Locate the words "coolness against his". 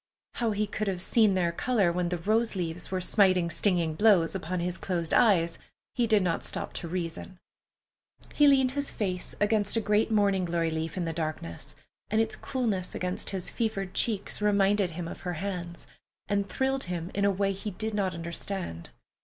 12.35-13.51